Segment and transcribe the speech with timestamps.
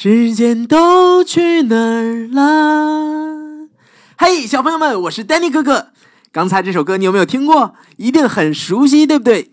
[0.00, 3.66] 时间都去哪儿了？
[4.16, 5.88] 嘿，小朋友们，我是丹尼哥哥。
[6.30, 7.74] 刚才这首歌你有没有听过？
[7.96, 9.50] 一定很熟悉，对不对？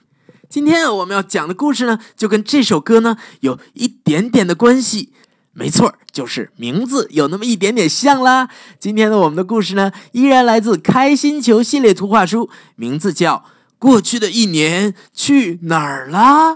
[0.47, 5.11] 今天我们要讲的故事呢，就跟这首歌呢有一点点的关系。
[5.53, 8.47] 没错，就是名字有那么一点点像啦。
[8.79, 13.37] 今天的我们的故事呢，依然来自《开心球》系列图画书，名字叫
[13.79, 16.51] 《过去的一年去哪儿啦》。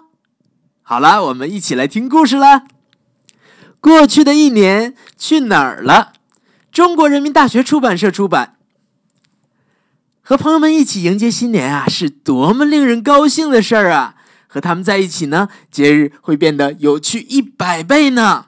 [0.84, 2.66] 好了，我们一起来听故事啦。
[3.82, 6.14] 过去的一年去哪儿了？
[6.72, 8.56] 中国人民大学出版社出版。
[10.22, 14.16] 和朋友们一起迎接新年啊，是多么令人高兴的事儿啊！
[14.48, 18.48] 和他们在一起呢，节日会变得有趣一百倍呢。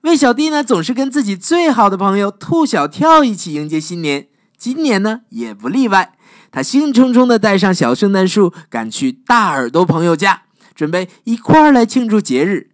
[0.00, 6.14] 魏小弟呢，总是跟自己最好的朋友兔小跳一起迎接新年，今年呢也不例外。
[6.50, 10.42] 他兴冲冲的带上小圣诞树，赶去大耳朵朋友家，
[10.74, 12.70] 准备一块儿来庆祝节日。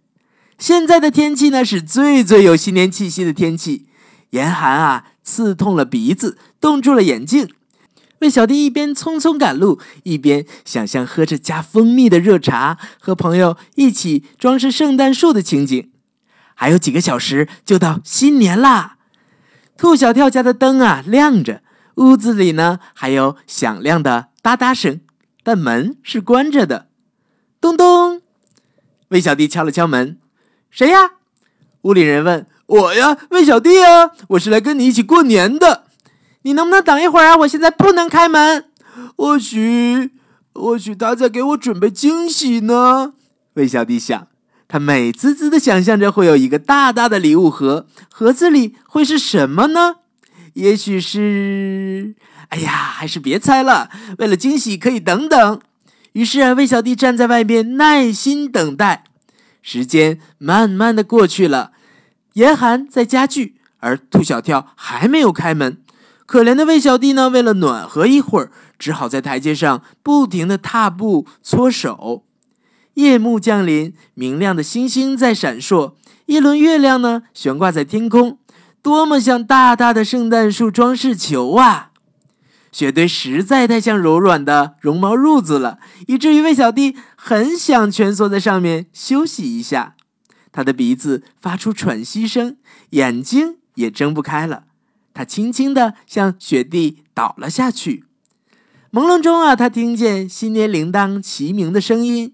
[0.57, 3.87] 现在的天气呢，是最最有新年气息的天气，
[4.29, 7.49] 严寒啊，刺痛了鼻子，冻住了眼睛。
[8.19, 15.91] 魏小弟一边匆匆赶路，一边想象喝着加蜂蜜的热茶，和朋友一起装饰圣诞树的情景。
[16.55, 18.97] 还有几个小时就到新年啦！
[19.75, 21.63] 兔小跳家的灯啊亮着，
[21.95, 25.01] 屋子里呢还有响亮的哒哒声，
[25.43, 26.87] 但门是关着的。
[27.59, 28.21] 咚咚，
[29.09, 30.17] 魏小弟敲了敲门
[30.73, 31.11] ：“谁呀？”
[31.83, 35.83] 屋里人问：“我呀，魏小弟啊，我是来跟你一起过年的。”
[36.45, 37.37] 你能不能等一会儿啊？
[37.37, 38.65] 我现在不能开门。
[39.15, 40.11] 或许，
[40.53, 43.13] 或许他在给我准备惊喜呢。
[43.53, 44.27] 魏小弟想，
[44.67, 49.97] 他美滋滋的想象着会有一个大大的礼物盒，盒子里会是什么呢？
[50.55, 52.15] 也许是……
[52.49, 53.89] 哎呀，还是别猜了。
[54.17, 55.61] 为了惊喜，可以等等。
[56.11, 59.05] 于是啊，魏小弟站在外边耐心等待。
[59.63, 61.71] 时间慢慢的过去了，
[62.33, 65.79] 严寒在加剧，而兔小跳还没有开门。
[66.25, 72.25] 可怜的魏小弟呢，为了暖和一会儿，只好在台阶上不停的踏步搓手。
[72.95, 75.93] 夜幕降临，明亮的星星在闪烁，
[76.27, 78.37] 一轮月亮呢悬挂在天空，
[78.81, 81.91] 多么像大大的圣诞树装饰球啊！
[82.73, 89.95] 雪堆实在太像柔软的绒毛褥子了，以至于魏小弟很想蜷缩在上面休息一下。
[90.51, 92.57] 他的鼻子发出喘息声，
[92.89, 94.65] 眼睛也睁不开了。
[95.13, 98.05] 他轻轻地向雪地倒了下去。
[98.91, 102.33] 朦胧中啊，他听见新年铃铛齐鸣的声音。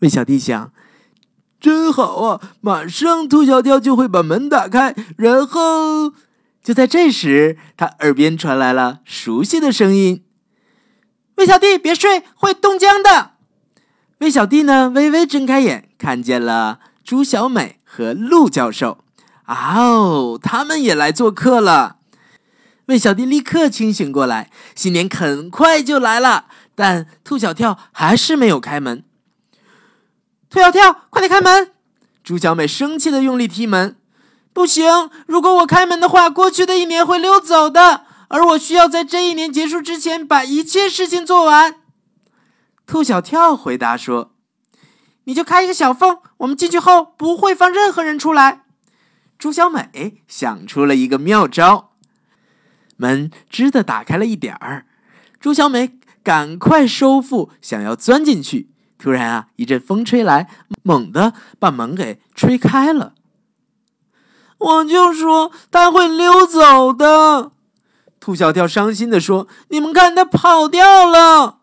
[0.00, 0.72] 魏小弟想
[1.60, 6.12] ：“真好啊，马上兔小跳就会把门打开。”然后，
[6.62, 10.24] 就在这时，他耳边传来了熟悉的声音
[11.36, 13.32] ：“魏小弟，别睡，会冻僵的。”
[14.18, 19.04] 魏小弟呢，微微睁开眼，看见了朱小美和陆教授。
[19.46, 21.98] 哦，他们也来做客了。
[22.86, 29.04] 魏小弟立刻清醒过来，新年很快就来了，但兔小跳还是没有开门。
[30.50, 31.72] 兔小跳，快点开门！
[32.24, 33.97] 朱小美生气的用力踢门。
[34.52, 41.76] 不行，如果我开门的话，过去的一年会溜走的，而我需要在这一年结束之前把一切事情做完。
[42.86, 44.32] 兔小跳回答说
[45.24, 48.62] ：“你就开一个小缝，我们进去后不会放任何人出来。”
[49.38, 51.92] 朱小美想出了一个妙招，
[52.96, 54.86] 门吱的打开了一点儿。
[55.38, 58.70] 朱小美赶快收腹，想要钻进去。
[58.98, 60.48] 突然啊，一阵风吹来，
[60.82, 63.14] 猛地把门给吹开了。
[64.58, 67.52] 我就说他会溜走的，
[68.18, 71.58] 兔小跳伤心的说：“你们看，他跑掉了。”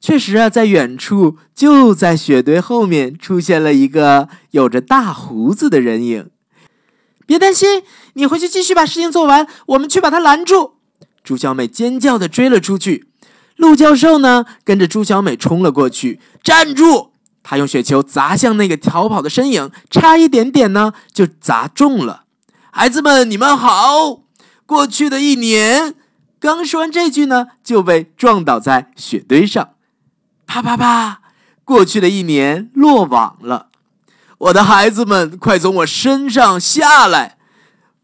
[0.00, 6.30] 确实啊，在远处，就在雪堆后面，出现了一个有着大胡子的人影。
[7.26, 7.82] 别担心，
[8.14, 9.46] 你回去继续把事情做完。
[9.66, 10.74] 我们去把他拦住。
[11.22, 13.08] 朱小美尖叫的追了出去。
[13.56, 16.20] 陆教授呢，跟着朱小美冲了过去。
[16.42, 17.07] 站住！
[17.50, 22.24] 他用雪球砸向那个逃跑的身影，差一点点呢，就砸中了。
[22.70, 24.20] 孩子们，你们好！
[24.66, 25.94] 过去的一年，
[26.38, 29.70] 刚说完这句呢，就被撞倒在雪堆上。
[30.46, 31.22] 啪啪啪！
[31.64, 33.68] 过去的一年落网了。
[34.36, 37.38] 我的孩子们，快从我身上下来！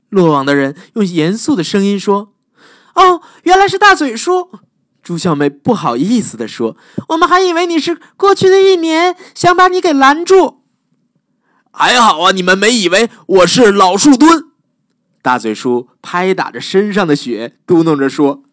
[0.09, 2.33] 落网的人用严肃的声音说
[2.97, 4.49] ：“哦，原来是大嘴叔。”
[5.05, 6.79] 朱小梅不好意思地说
[7.11, 10.63] ：“我们还以为你是过去的一年，想把你给拦住。”
[11.71, 14.45] 还好啊，你们没以为我是老树墩。
[15.21, 18.45] 大嘴叔拍打着身上的雪，嘟囔着说：“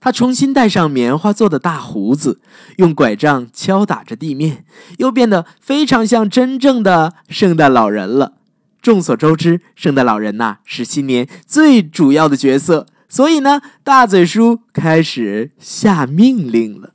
[0.00, 2.40] 他重新戴上棉花做的大胡子，
[2.78, 4.64] 用拐杖敲打着地面，
[4.98, 8.32] 又变得非常像真正的圣诞老人了。
[8.80, 16.94] 众所周知，圣诞老人呐是新年最主要的角色，所以呢，大嘴叔开始下命令了：“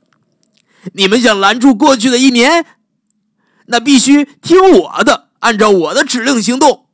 [0.94, 2.66] 你们想拦住过去的一年，
[3.66, 6.86] 那必须听我的，按照我的指令行动。”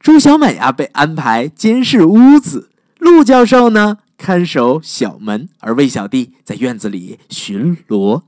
[0.00, 3.98] 朱小美啊，被安排监视屋子；陆教授呢？
[4.16, 8.22] 看守小门，而魏小弟在院子里巡逻。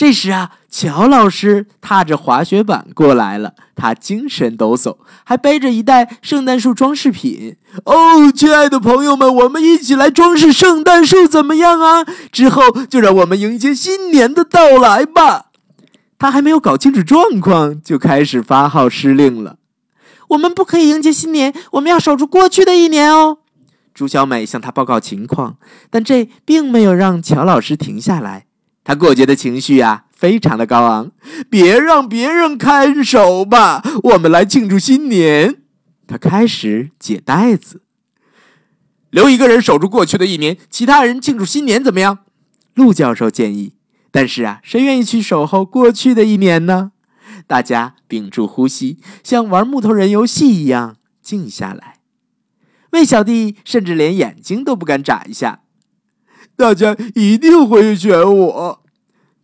[0.00, 7.58] 这时啊，乔老师踏着滑雪板过来了，他精神抖擞，还背着一袋圣诞树装饰品。
[7.84, 12.06] 哦，亲爱的朋友们，我们一起来装饰圣诞树怎么样啊？
[12.32, 15.50] 之后就让我们迎接新年的到来吧。
[16.18, 19.58] 他还没有搞清楚状况，就开始发号施令了
[20.28, 23.40] ：“我们不可以迎接新年，我们要守住过去的一年哦。”
[23.92, 25.58] 朱小美向他报告情况，
[25.90, 28.46] 但这并没有让乔老师停下来。
[28.90, 31.12] 他过节的情绪啊，非常的高昂。
[31.48, 35.62] 别让别人看守吧，我们来庆祝新年。
[36.08, 37.82] 他开始解带子，
[39.10, 42.18] 留一个人守住过去的一年，其他人庆祝新年，怎么样？
[42.74, 43.74] 陆教授建议。
[44.10, 46.90] 但是啊，谁愿意去守候过去的一年呢？
[47.46, 51.98] 大家屏住呼吸，像玩木头人游戏一样静下来。
[52.90, 55.60] 魏小弟甚至连眼睛都不敢眨一下，
[56.60, 58.80] 大家一定会选我，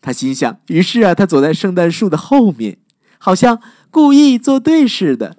[0.02, 0.58] 他心想。
[0.66, 2.76] 于是啊，他躲在圣诞树的后面，
[3.16, 3.58] 好像
[3.90, 5.38] 故意作对似的。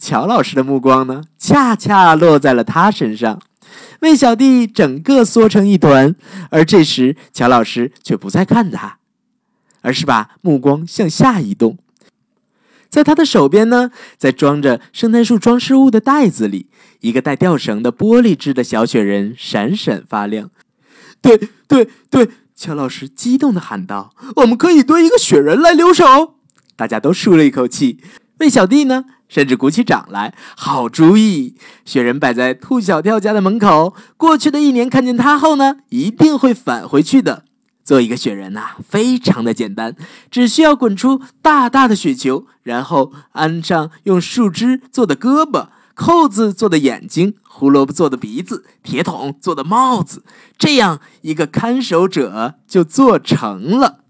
[0.00, 3.40] 乔老师的目光呢，恰恰落在了他身上。
[4.00, 6.16] 魏小弟整个缩成一团，
[6.50, 8.98] 而这时乔老师却不再看他，
[9.82, 11.78] 而是把目光向下移动。
[12.90, 16.66] 在他的手边呢，在装着圣诞树装饰物的袋子里，
[16.98, 20.50] 一个带吊绳的玻璃制的小雪人闪闪发亮。
[21.22, 26.34] 对对对，乔老师激动的喊道：“我们可以堆一个雪人来留守。”
[26.76, 28.00] 大家都舒了一口气。
[28.38, 31.54] 魏小弟呢，甚至鼓起掌来：“好主意！
[31.84, 37.44] 雪人摆在兔小跳家的门口，过去的一年看见它后呢，一定会返回去的。”
[37.84, 39.94] 做一个雪人呐，非常的简单，
[40.30, 50.22] 只需要滚出大大的雪球，然后安上用树枝做的胳膊、扣子做的眼睛、胡萝卜做的鼻子、铁桶做的帽子，
[50.58, 54.00] 这样一个看守者就做成了。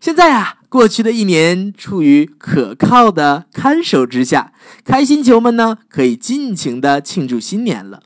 [0.00, 4.52] 现在啊，过去的一年处于可靠的看守之下，
[4.84, 8.02] 开心球们呢可以尽情的庆祝新年了。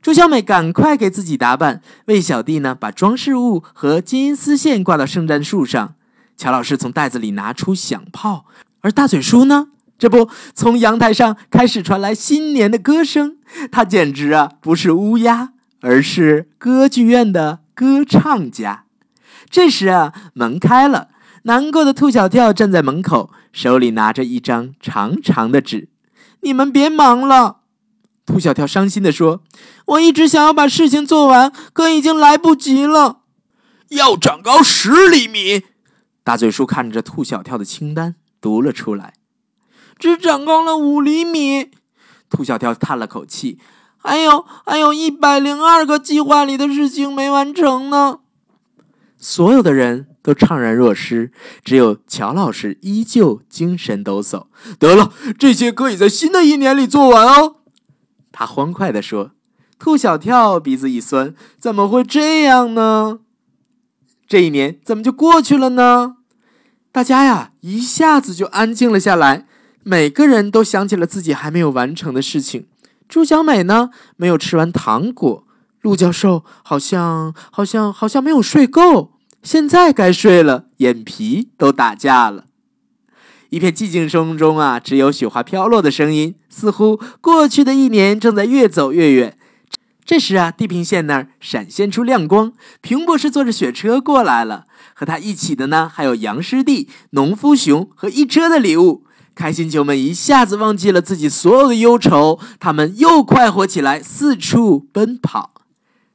[0.00, 5.94] 朱小美赶快给自己打扮，为小弟呢把装饰物和金银丝线挂到圣诞树上。
[6.36, 8.46] 乔老师从袋子里拿出响炮，
[8.80, 9.68] 而大嘴叔呢，
[10.02, 13.36] 这不从阳台上开始传来新年的歌声。
[13.70, 18.86] 他简直啊不是乌鸦，而是歌剧院的歌唱家。
[19.48, 21.10] 这时啊，门开了，
[21.44, 25.88] 难过的兔小跳站在门口，手里拿着一张长长的纸。
[26.40, 27.58] 你们别忙了。
[28.26, 29.44] 兔小跳伤心地说
[29.86, 33.20] ：“我一直想要把事情做完，可已经来不及了。
[33.90, 35.62] 要长高十厘米。”
[36.24, 39.12] 大嘴叔看着兔小跳的清单，读了出来
[39.98, 41.70] ：“只长高了五厘米。”
[42.30, 43.58] 兔小跳叹了口气
[43.98, 48.20] ：“还有还有一百零二个计划里的事情没完成呢。”
[49.18, 51.30] 所有的人都怅然若失，
[51.64, 54.46] 只有乔老师依旧精神抖擞。
[54.80, 57.56] 得了，这些可以在新的一年里做完哦。
[58.32, 59.30] 他欢快地说
[59.78, 63.20] ：“兔小跳鼻子一酸，怎么会这样呢？
[64.26, 66.16] 这一年怎么就过去了呢？”
[66.90, 69.46] 大家呀，一下子就安静了下来。
[69.84, 72.66] 每个人都想起了自己还没有完成的事情。
[73.08, 75.44] 朱小美呢，没有吃完糖果；
[75.80, 79.12] 陆教授好像、好像、好像没有睡够，
[79.42, 82.44] 现在该睡了，眼皮都打架了。
[83.50, 89.36] 一片寂静声中啊，只有雪花飘落的声音，似乎过去的一年正在越走越远。
[90.04, 94.66] 这时啊，地平线那儿闪现出亮光，平博士坐着雪车过来了。
[94.94, 99.04] 和他一起的呢，还有杨师弟、农夫熊和一车的礼物。
[99.34, 105.52] 开心球们一下子忘记了自己所有的忧愁，他们又快活起来，四处奔跑。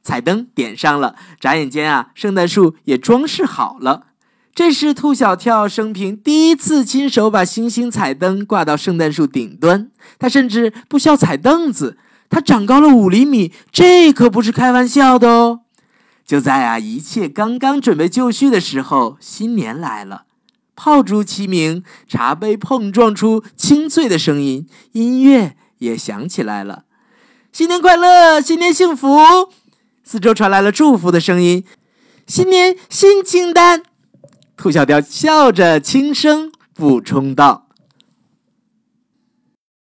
[0.02, 4.06] 彩灯点上了，眨眼间啊，圣诞树也装饰好了。
[4.54, 11.98] 这是兔小跳生平第一次亲手把星星彩灯挂到圣诞树顶端，他甚至不需要踩凳子，
[12.30, 15.60] 他长高了五厘米，这可不是开玩笑的哦！
[16.26, 20.24] 就在啊，一切刚刚准备就绪的时候，新年来了，
[20.80, 26.84] 炮竹齐鸣，茶杯碰撞出清脆的声音，音乐也响起来了。
[27.52, 29.18] 新年快乐，新年幸福！
[30.04, 31.64] 四周传来了祝福的声音。
[32.28, 33.82] 新年新清单，
[34.56, 37.67] 兔小雕笑着轻声补充道。